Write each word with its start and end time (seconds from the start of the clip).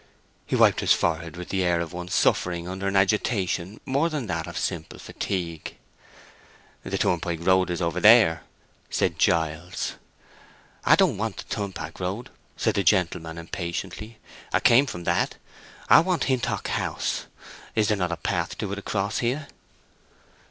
He 0.47 0.55
wiped 0.55 0.79
his 0.79 0.93
forehead 0.93 1.37
with 1.37 1.49
the 1.49 1.63
air 1.63 1.79
of 1.79 1.93
one 1.93 2.07
suffering 2.07 2.67
under 2.67 2.87
an 2.87 2.95
agitation 2.95 3.79
more 3.85 4.09
than 4.09 4.25
that 4.25 4.47
of 4.47 4.57
simple 4.57 4.97
fatigue. 4.97 5.77
"The 6.81 6.97
turnpike 6.97 7.37
road 7.43 7.69
is 7.69 7.83
over 7.83 7.99
there," 7.99 8.41
said 8.89 9.19
Giles 9.19 9.93
"I 10.83 10.95
don't 10.95 11.19
want 11.19 11.37
the 11.37 11.43
turnpike 11.55 11.99
road," 11.99 12.31
said 12.57 12.73
the 12.73 12.83
gentleman, 12.83 13.37
impatiently. 13.37 14.17
"I 14.51 14.59
came 14.59 14.87
from 14.87 15.03
that. 15.03 15.35
I 15.87 15.99
want 15.99 16.23
Hintock 16.23 16.69
House. 16.69 17.27
Is 17.75 17.89
there 17.89 17.97
not 17.97 18.11
a 18.11 18.17
path 18.17 18.57
to 18.57 18.71
it 18.71 18.79
across 18.79 19.19
here?" 19.19 19.49